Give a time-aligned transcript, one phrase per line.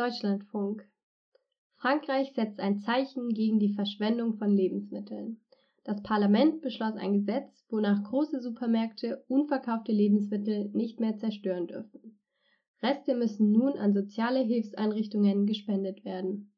[0.00, 0.88] Deutschlandfunk.
[1.76, 5.42] Frankreich setzt ein Zeichen gegen die Verschwendung von Lebensmitteln.
[5.84, 12.18] Das Parlament beschloss ein Gesetz, wonach große Supermärkte unverkaufte Lebensmittel nicht mehr zerstören dürfen.
[12.82, 16.54] Reste müssen nun an soziale Hilfseinrichtungen gespendet werden.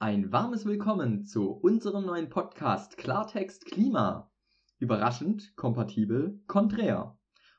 [0.00, 4.33] Ein warmes Willkommen zu unserem neuen Podcast Klartext Klima.
[4.78, 7.16] Überraschend, kompatibel, konträr.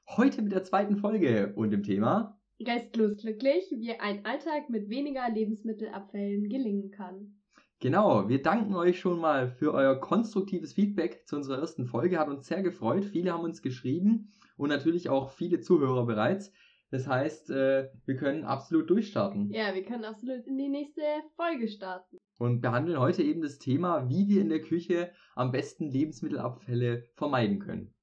[0.07, 5.29] Heute mit der zweiten Folge und dem Thema Restlos glücklich, wie ein Alltag mit weniger
[5.29, 7.41] Lebensmittelabfällen gelingen kann.
[7.79, 12.17] Genau, wir danken euch schon mal für euer konstruktives Feedback zu unserer ersten Folge.
[12.17, 13.05] Hat uns sehr gefreut.
[13.05, 16.53] Viele haben uns geschrieben und natürlich auch viele Zuhörer bereits.
[16.91, 19.51] Das heißt, äh, wir können absolut durchstarten.
[19.51, 21.01] Ja, wir können absolut in die nächste
[21.35, 25.89] Folge starten und behandeln heute eben das Thema, wie wir in der Küche am besten
[25.89, 27.93] Lebensmittelabfälle vermeiden können.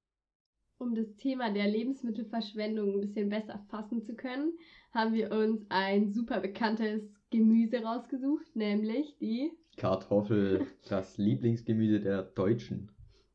[0.78, 4.52] Um das Thema der Lebensmittelverschwendung ein bisschen besser fassen zu können,
[4.92, 12.90] haben wir uns ein super bekanntes Gemüse rausgesucht, nämlich die Kartoffel, das Lieblingsgemüse der Deutschen.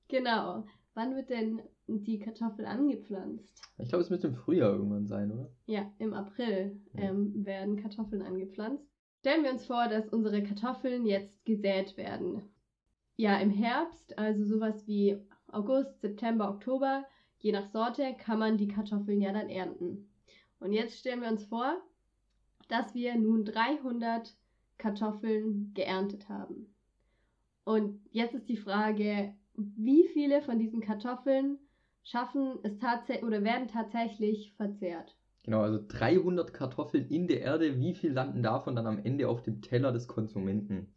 [0.10, 0.66] Genau.
[0.94, 3.62] Wann wird denn die Kartoffel angepflanzt?
[3.78, 5.52] Ich glaube, es müsste im Frühjahr irgendwann sein, oder?
[5.68, 8.97] Ja, im April ähm, werden Kartoffeln angepflanzt.
[9.20, 12.44] Stellen wir uns vor, dass unsere Kartoffeln jetzt gesät werden.
[13.16, 17.06] Ja, im Herbst, also sowas wie August, September, Oktober,
[17.40, 20.08] je nach Sorte, kann man die Kartoffeln ja dann ernten.
[20.60, 21.82] Und jetzt stellen wir uns vor,
[22.68, 24.36] dass wir nun 300
[24.78, 26.76] Kartoffeln geerntet haben.
[27.64, 31.58] Und jetzt ist die Frage, wie viele von diesen Kartoffeln
[32.04, 35.18] schaffen es tatsächlich oder werden tatsächlich verzehrt?
[35.48, 39.44] Genau, also 300 Kartoffeln in der Erde, wie viel landen davon dann am Ende auf
[39.44, 40.94] dem Teller des Konsumenten?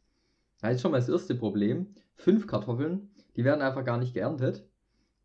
[0.61, 1.95] Das ist schon mal das erste Problem.
[2.17, 4.69] Fünf Kartoffeln, die werden einfach gar nicht geerntet,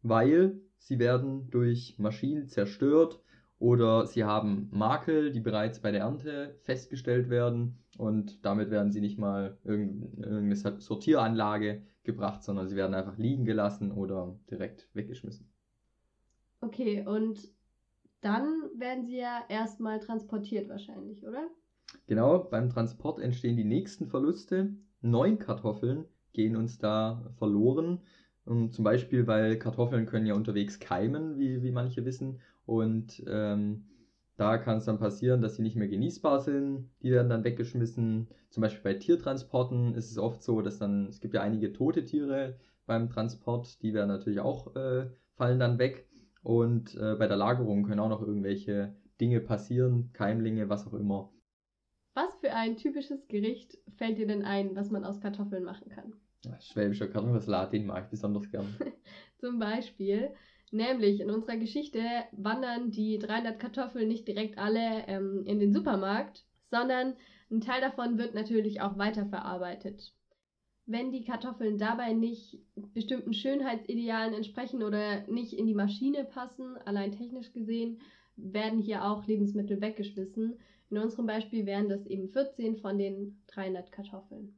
[0.04, 3.20] weil sie werden durch Maschinen zerstört
[3.58, 9.02] oder sie haben Makel, die bereits bei der Ernte festgestellt werden und damit werden sie
[9.02, 15.50] nicht mal in irgendeine Sortieranlage gebracht, sondern sie werden einfach liegen gelassen oder direkt weggeschmissen.
[16.62, 17.55] Okay, und
[18.22, 21.48] dann werden sie ja erstmal transportiert wahrscheinlich, oder?
[22.08, 24.76] Genau, beim Transport entstehen die nächsten Verluste.
[25.02, 28.02] Neun Kartoffeln gehen uns da verloren.
[28.46, 32.42] Und zum Beispiel, weil Kartoffeln können ja unterwegs keimen, wie, wie manche wissen.
[32.66, 33.86] Und ähm,
[34.38, 36.90] da kann es dann passieren, dass sie nicht mehr genießbar sind.
[37.02, 38.28] Die werden dann weggeschmissen.
[38.50, 42.04] Zum Beispiel bei Tiertransporten ist es oft so, dass dann, es gibt ja einige tote
[42.06, 46.08] Tiere beim Transport, die werden natürlich auch, äh, fallen dann weg.
[46.46, 51.34] Und äh, bei der Lagerung können auch noch irgendwelche Dinge passieren, Keimlinge, was auch immer.
[52.14, 56.14] Was für ein typisches Gericht fällt dir denn ein, was man aus Kartoffeln machen kann?
[56.60, 58.68] Schwäbischer Kartoffelsalat, den mag ich besonders gern.
[59.40, 60.36] Zum Beispiel,
[60.70, 62.00] nämlich in unserer Geschichte
[62.32, 67.16] wandern die 300 Kartoffeln nicht direkt alle ähm, in den Supermarkt, sondern
[67.50, 70.15] ein Teil davon wird natürlich auch weiterverarbeitet
[70.86, 72.60] wenn die Kartoffeln dabei nicht
[72.94, 78.00] bestimmten Schönheitsidealen entsprechen oder nicht in die Maschine passen, allein technisch gesehen,
[78.36, 80.60] werden hier auch Lebensmittel weggeschmissen.
[80.90, 84.56] In unserem Beispiel wären das eben 14 von den 300 Kartoffeln.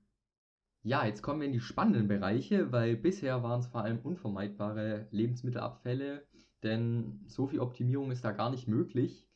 [0.84, 5.08] Ja, jetzt kommen wir in die spannenden Bereiche, weil bisher waren es vor allem unvermeidbare
[5.12, 6.26] Lebensmittelabfälle,
[6.64, 9.27] denn so viel Optimierung ist da gar nicht möglich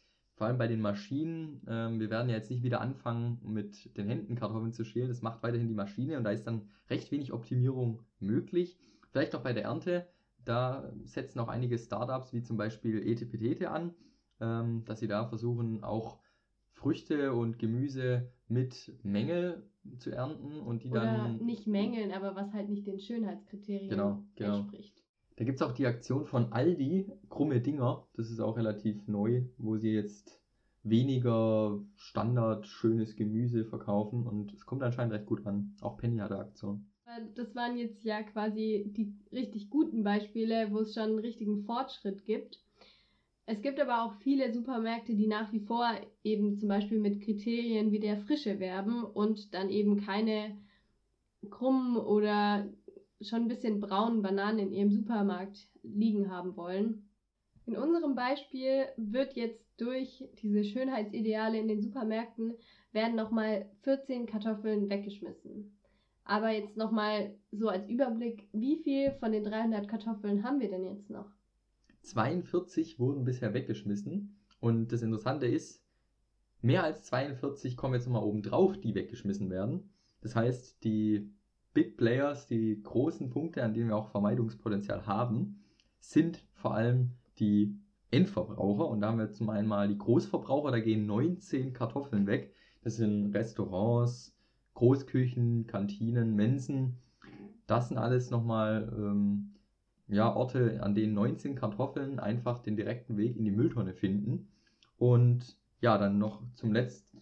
[0.41, 4.07] vor allem bei den Maschinen, ähm, wir werden ja jetzt nicht wieder anfangen, mit den
[4.07, 5.09] Händen Kartoffeln zu schälen.
[5.09, 8.79] Das macht weiterhin die Maschine und da ist dann recht wenig Optimierung möglich.
[9.11, 10.07] Vielleicht auch bei der Ernte,
[10.43, 13.93] da setzen auch einige Startups wie zum Beispiel Etepetete an,
[14.39, 16.17] ähm, dass sie da versuchen, auch
[16.71, 19.69] Früchte und Gemüse mit Mängel
[19.99, 21.37] zu ernten und die Oder dann.
[21.45, 24.57] Nicht Mängeln, aber was halt nicht den Schönheitskriterien genau, genau.
[24.57, 25.00] entspricht.
[25.41, 28.05] Da gibt es auch die Aktion von Aldi, krumme Dinger.
[28.13, 30.39] Das ist auch relativ neu, wo sie jetzt
[30.83, 35.75] weniger Standard schönes Gemüse verkaufen und es kommt anscheinend recht gut an.
[35.81, 36.85] Auch Penny hat eine Aktion.
[37.33, 42.23] Das waren jetzt ja quasi die richtig guten Beispiele, wo es schon einen richtigen Fortschritt
[42.23, 42.61] gibt.
[43.47, 45.89] Es gibt aber auch viele Supermärkte, die nach wie vor
[46.23, 50.55] eben zum Beispiel mit Kriterien wie der Frische werben und dann eben keine
[51.49, 52.69] krummen oder
[53.23, 57.09] schon ein bisschen braunen Bananen in ihrem Supermarkt liegen haben wollen.
[57.65, 62.55] In unserem Beispiel wird jetzt durch diese Schönheitsideale in den Supermärkten
[62.91, 65.77] werden nochmal 14 Kartoffeln weggeschmissen.
[66.23, 70.85] Aber jetzt nochmal so als Überblick, wie viel von den 300 Kartoffeln haben wir denn
[70.85, 71.29] jetzt noch?
[72.03, 74.37] 42 wurden bisher weggeschmissen.
[74.59, 75.83] Und das Interessante ist,
[76.61, 79.89] mehr als 42 kommen jetzt nochmal oben drauf, die weggeschmissen werden.
[80.21, 81.31] Das heißt, die
[81.73, 85.63] Big Players, die großen Punkte, an denen wir auch Vermeidungspotenzial haben,
[85.99, 87.79] sind vor allem die
[88.11, 88.87] Endverbraucher.
[88.87, 92.53] Und da haben wir zum einen mal die Großverbraucher, da gehen 19 Kartoffeln weg.
[92.83, 94.35] Das sind Restaurants,
[94.73, 96.97] Großküchen, Kantinen, Mensen.
[97.67, 99.51] Das sind alles nochmal ähm,
[100.07, 104.49] ja, Orte, an denen 19 Kartoffeln einfach den direkten Weg in die Mülltonne finden.
[104.97, 106.73] Und ja, dann noch zum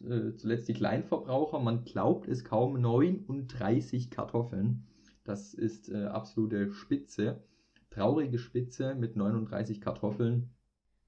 [0.03, 1.59] Äh, zuletzt die Kleinverbraucher.
[1.59, 4.87] Man glaubt es kaum, 39 Kartoffeln.
[5.23, 7.43] Das ist äh, absolute Spitze.
[7.89, 10.49] Traurige Spitze mit 39 Kartoffeln.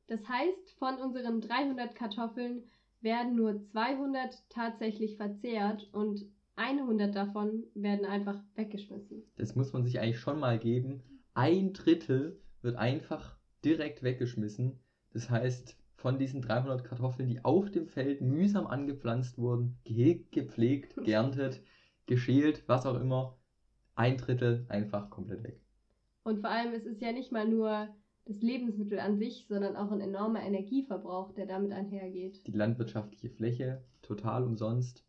[0.07, 2.63] Das heißt, von unseren 300 Kartoffeln
[3.01, 9.23] werden nur 200 tatsächlich verzehrt und 100 davon werden einfach weggeschmissen.
[9.37, 11.01] Das muss man sich eigentlich schon mal geben.
[11.33, 14.79] Ein Drittel wird einfach direkt weggeschmissen.
[15.13, 20.95] Das heißt, von diesen 300 Kartoffeln, die auf dem Feld mühsam angepflanzt wurden, gehegt, gepflegt,
[21.03, 21.61] geerntet,
[22.07, 23.37] geschält, was auch immer,
[23.93, 25.61] ein Drittel einfach komplett weg.
[26.23, 27.87] Und vor allem ist es ja nicht mal nur
[28.25, 32.45] das Lebensmittel an sich, sondern auch ein enormer Energieverbrauch, der damit einhergeht.
[32.47, 35.05] Die landwirtschaftliche Fläche total umsonst,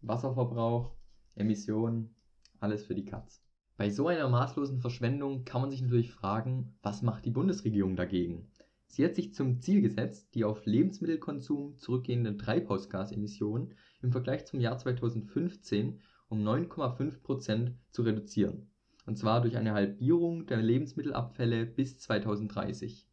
[0.00, 0.94] Wasserverbrauch,
[1.34, 2.14] Emissionen,
[2.58, 3.42] alles für die Katz.
[3.76, 8.49] Bei so einer maßlosen Verschwendung kann man sich natürlich fragen, was macht die Bundesregierung dagegen?
[8.92, 14.78] Sie hat sich zum Ziel gesetzt, die auf Lebensmittelkonsum zurückgehenden Treibhausgasemissionen im Vergleich zum Jahr
[14.78, 18.68] 2015 um 9,5% zu reduzieren,
[19.06, 23.06] und zwar durch eine Halbierung der Lebensmittelabfälle bis 2030.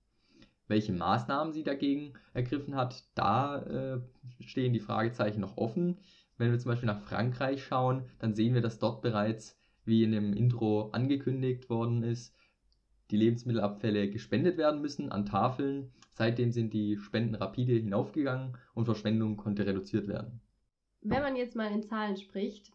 [0.67, 4.01] Welche Maßnahmen sie dagegen ergriffen hat, da äh,
[4.39, 5.99] stehen die Fragezeichen noch offen.
[6.39, 10.11] Wenn wir zum Beispiel nach Frankreich schauen, dann sehen wir, dass dort bereits, wie in
[10.11, 12.35] dem Intro angekündigt worden ist,
[13.11, 15.91] die Lebensmittelabfälle gespendet werden müssen an Tafeln.
[16.13, 20.41] Seitdem sind die Spenden rapide hinaufgegangen und Verschwendung konnte reduziert werden.
[21.01, 22.71] Wenn man jetzt mal in Zahlen spricht,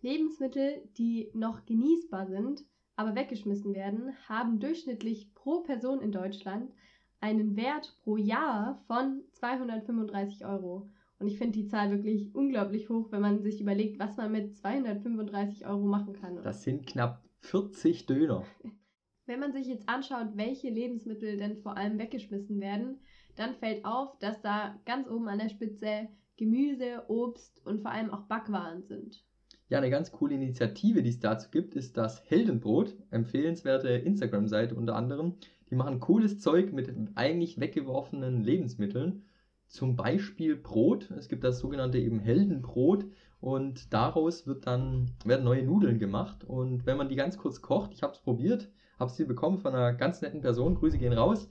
[0.00, 2.64] Lebensmittel, die noch genießbar sind,
[2.96, 6.72] aber weggeschmissen werden, haben durchschnittlich pro Person in Deutschland
[7.20, 10.90] einen Wert pro Jahr von 235 Euro.
[11.18, 14.56] Und ich finde die Zahl wirklich unglaublich hoch, wenn man sich überlegt, was man mit
[14.56, 16.42] 235 Euro machen kann.
[16.42, 18.44] Das sind knapp 40 Döner.
[19.26, 22.98] Wenn man sich jetzt anschaut, welche Lebensmittel denn vor allem weggeschmissen werden,
[23.36, 28.10] dann fällt auf, dass da ganz oben an der Spitze Gemüse, Obst und vor allem
[28.10, 29.24] auch Backwaren sind.
[29.68, 34.96] Ja, eine ganz coole Initiative, die es dazu gibt, ist das Heldenbrot, empfehlenswerte Instagram-Seite unter
[34.96, 35.34] anderem.
[35.70, 39.24] Die machen cooles Zeug mit eigentlich weggeworfenen Lebensmitteln,
[39.68, 41.10] zum Beispiel Brot.
[41.12, 43.06] Es gibt das sogenannte eben Heldenbrot
[43.40, 46.44] und daraus wird dann, werden neue Nudeln gemacht.
[46.44, 48.68] Und wenn man die ganz kurz kocht, ich habe es probiert,
[48.98, 51.48] habe sie bekommen von einer ganz netten Person, Grüße gehen raus,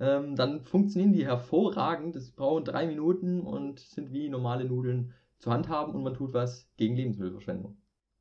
[0.00, 2.16] ähm, dann funktionieren die hervorragend.
[2.16, 6.68] Es brauchen drei Minuten und sind wie normale Nudeln zu handhaben und man tut was
[6.76, 7.76] gegen Lebensmittelverschwendung.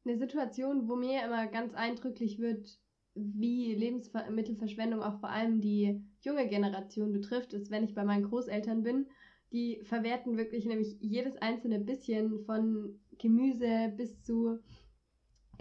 [0.05, 2.79] Eine Situation, wo mir immer ganz eindrücklich wird,
[3.13, 8.83] wie Lebensmittelverschwendung auch vor allem die junge Generation betrifft, ist, wenn ich bei meinen Großeltern
[8.83, 9.07] bin.
[9.51, 14.59] Die verwerten wirklich nämlich jedes einzelne bisschen von Gemüse bis zu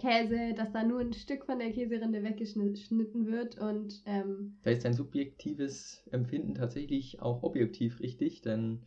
[0.01, 4.83] Käse, dass da nur ein Stück von der Käserinde weggeschnitten wird und ähm, da ist
[4.83, 8.81] dein subjektives Empfinden tatsächlich auch objektiv richtig, denn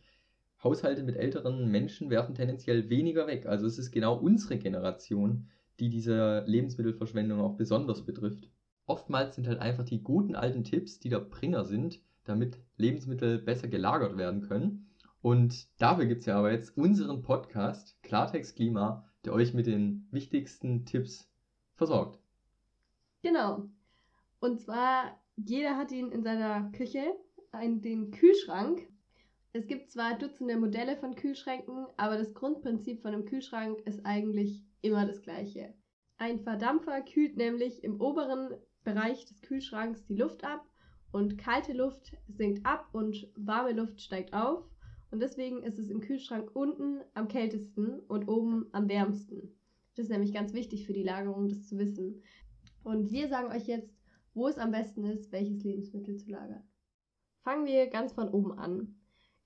[0.61, 3.45] Haushalte mit älteren Menschen werfen tendenziell weniger weg.
[3.45, 5.47] Also es ist genau unsere Generation,
[5.79, 8.49] die diese Lebensmittelverschwendung auch besonders betrifft.
[8.85, 13.67] Oftmals sind halt einfach die guten alten Tipps, die der Bringer sind, damit Lebensmittel besser
[13.67, 14.89] gelagert werden können.
[15.21, 20.07] Und dafür gibt es ja aber jetzt unseren Podcast Klartext Klima der euch mit den
[20.11, 21.29] wichtigsten Tipps
[21.75, 22.19] versorgt.
[23.21, 23.69] Genau.
[24.39, 27.03] Und zwar, jeder hat ihn in seiner Küche,
[27.51, 28.87] einen, den Kühlschrank.
[29.53, 34.63] Es gibt zwar Dutzende Modelle von Kühlschränken, aber das Grundprinzip von einem Kühlschrank ist eigentlich
[34.81, 35.73] immer das gleiche.
[36.17, 38.53] Ein Verdampfer kühlt nämlich im oberen
[38.83, 40.65] Bereich des Kühlschranks die Luft ab
[41.11, 44.63] und kalte Luft sinkt ab und warme Luft steigt auf.
[45.11, 49.55] Und deswegen ist es im Kühlschrank unten am kältesten und oben am wärmsten.
[49.95, 52.21] Das ist nämlich ganz wichtig für die Lagerung, das zu wissen.
[52.83, 53.95] Und wir sagen euch jetzt,
[54.33, 56.63] wo es am besten ist, welches Lebensmittel zu lagern.
[57.43, 58.95] Fangen wir ganz von oben an.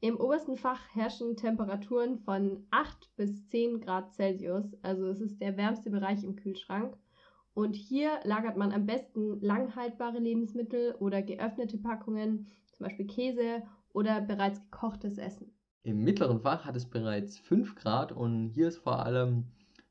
[0.02, 5.58] Im obersten Fach herrschen Temperaturen von 8 bis 10 Grad Celsius, also es ist der
[5.58, 6.98] wärmste Bereich im Kühlschrank.
[7.54, 14.22] Und hier lagert man am besten langhaltbare Lebensmittel oder geöffnete Packungen, zum Beispiel Käse oder
[14.22, 15.54] bereits gekochtes Essen.
[15.84, 19.46] Im mittleren Fach hat es bereits 5 Grad und hier ist vor allem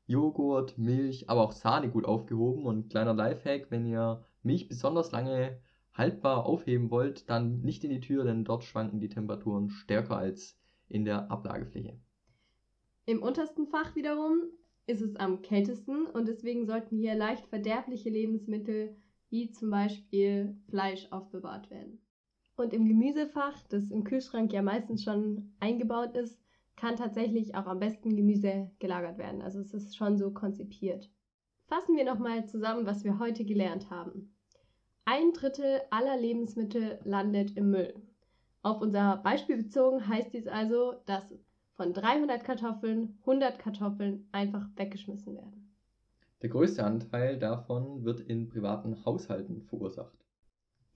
[0.05, 2.65] Joghurt, Milch, aber auch Sahne gut aufgehoben.
[2.65, 5.59] Und kleiner Lifehack, wenn ihr Milch besonders lange
[5.93, 10.57] haltbar aufheben wollt, dann nicht in die Tür, denn dort schwanken die Temperaturen stärker als
[10.87, 11.99] in der Ablagefläche.
[13.05, 14.43] Im untersten Fach wiederum
[14.87, 18.95] ist es am kältesten und deswegen sollten hier leicht verderbliche Lebensmittel
[19.29, 22.01] wie zum Beispiel Fleisch aufbewahrt werden.
[22.59, 26.37] Und im Gemüsefach, das im Kühlschrank ja meistens schon eingebaut ist,
[26.75, 29.41] kann tatsächlich auch am besten Gemüse gelagert werden.
[29.41, 31.09] Also es ist schon so konzipiert.
[31.67, 34.35] Fassen wir nochmal zusammen, was wir heute gelernt haben.
[35.05, 37.93] Ein Drittel aller Lebensmittel landet im Müll.
[38.61, 41.33] Auf unser Beispiel bezogen heißt dies also, dass
[41.75, 45.73] von 300 Kartoffeln 100 Kartoffeln einfach weggeschmissen werden.
[46.41, 50.19] Der größte Anteil davon wird in privaten Haushalten verursacht.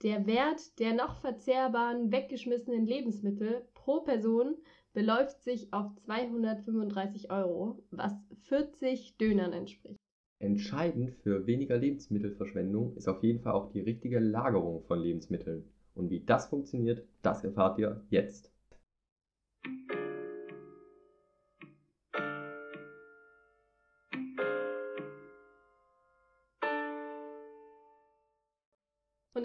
[0.03, 4.55] Der Wert der noch verzehrbaren weggeschmissenen Lebensmittel pro Person
[4.91, 9.97] beläuft sich auf 235 Euro, was 40 Dönern entspricht.
[10.39, 15.63] Entscheidend für weniger Lebensmittelverschwendung ist auf jeden Fall auch die richtige Lagerung von Lebensmitteln.
[15.95, 18.52] Und wie das funktioniert, das erfahrt ihr jetzt.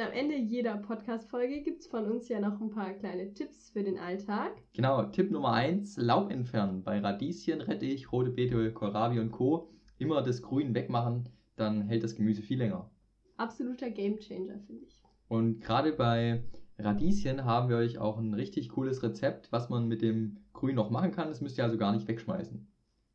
[0.08, 3.82] Am Ende jeder Podcast-Folge gibt es von uns ja noch ein paar kleine Tipps für
[3.82, 4.52] den Alltag.
[4.72, 6.82] Genau, Tipp Nummer 1, Laub entfernen.
[6.82, 9.70] Bei Radieschen, Rettich, rote Beete, Kohlrabi und Co.
[9.98, 12.90] immer das Grün wegmachen, dann hält das Gemüse viel länger.
[13.36, 15.02] Absoluter Gamechanger, finde ich.
[15.28, 16.42] Und gerade bei
[16.78, 20.88] Radieschen haben wir euch auch ein richtig cooles Rezept, was man mit dem Grün noch
[20.88, 21.28] machen kann.
[21.28, 22.66] Das müsst ihr also gar nicht wegschmeißen.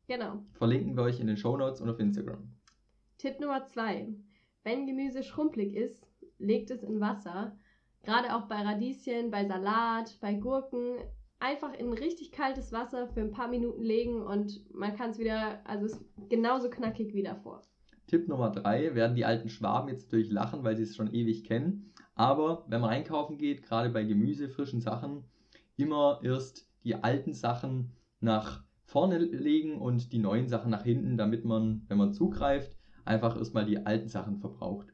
[0.06, 0.44] Genau.
[0.52, 2.54] Verlinken wir euch in den Show Notes und auf Instagram.
[3.18, 4.14] Tipp Nummer 2.
[4.62, 6.06] Wenn Gemüse schrumpelig ist,
[6.38, 7.56] legt es in Wasser.
[8.02, 10.98] Gerade auch bei Radieschen, bei Salat, bei Gurken.
[11.38, 15.60] Einfach in richtig kaltes Wasser für ein paar Minuten legen und man kann es wieder,
[15.66, 17.62] also es genauso knackig wie davor.
[18.06, 21.44] Tipp Nummer 3 werden die alten Schwaben jetzt natürlich lachen, weil sie es schon ewig
[21.44, 21.92] kennen.
[22.14, 25.24] Aber wenn man einkaufen geht, gerade bei Gemüse, frischen Sachen,
[25.76, 31.44] immer erst die alten Sachen nach vorne legen und die neuen Sachen nach hinten, damit
[31.44, 34.93] man, wenn man zugreift, einfach erstmal die alten Sachen verbraucht.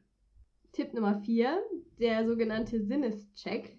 [0.73, 1.61] Tipp Nummer 4,
[1.99, 3.77] der sogenannte Sinnescheck.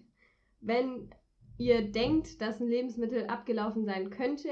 [0.61, 1.09] Wenn
[1.57, 4.49] ihr denkt, dass ein Lebensmittel abgelaufen sein könnte,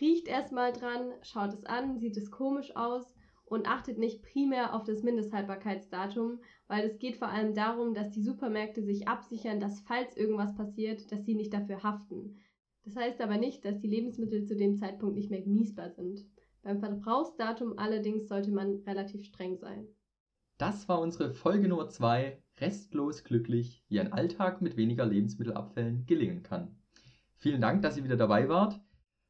[0.00, 3.14] riecht erstmal dran, schaut es an, sieht es komisch aus
[3.44, 8.22] und achtet nicht primär auf das Mindesthaltbarkeitsdatum, weil es geht vor allem darum, dass die
[8.22, 12.38] Supermärkte sich absichern, dass falls irgendwas passiert, dass sie nicht dafür haften.
[12.86, 16.24] Das heißt aber nicht, dass die Lebensmittel zu dem Zeitpunkt nicht mehr genießbar sind.
[16.62, 19.86] Beim Verbrauchsdatum allerdings sollte man relativ streng sein.
[20.58, 26.42] Das war unsere Folge Nummer 2, restlos glücklich, wie ein Alltag mit weniger Lebensmittelabfällen gelingen
[26.42, 26.78] kann.
[27.34, 28.80] Vielen Dank, dass ihr wieder dabei wart.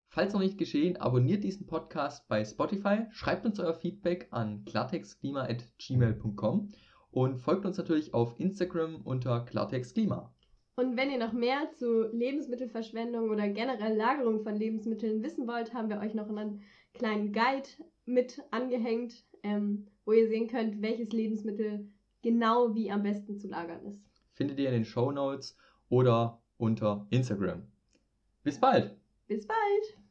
[0.09, 6.68] Falls noch nicht geschehen, abonniert diesen Podcast bei Spotify, schreibt uns euer Feedback an klartextklima.gmail.com
[7.11, 10.33] und folgt uns natürlich auf Instagram unter klartextklima.
[10.76, 15.88] Und wenn ihr noch mehr zu Lebensmittelverschwendung oder generell Lagerung von Lebensmitteln wissen wollt, haben
[15.88, 16.62] wir euch noch einen
[16.95, 17.68] kleinen Guide
[18.04, 19.25] mit angehängt.
[19.42, 21.86] Ähm, wo ihr sehen könnt, welches Lebensmittel
[22.22, 24.00] genau wie am besten zu lagern ist.
[24.32, 25.58] Findet ihr in den Show Notes
[25.90, 27.62] oder unter Instagram.
[28.42, 28.96] Bis bald!
[29.26, 30.05] Bis bald!